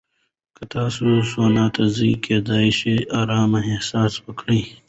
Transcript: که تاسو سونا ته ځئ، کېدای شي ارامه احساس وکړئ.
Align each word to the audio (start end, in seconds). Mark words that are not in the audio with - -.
که 0.55 0.63
تاسو 0.73 1.05
سونا 1.31 1.65
ته 1.75 1.83
ځئ، 1.95 2.11
کېدای 2.25 2.67
شي 2.79 2.93
ارامه 3.19 3.59
احساس 3.73 4.13
وکړئ. 4.25 4.61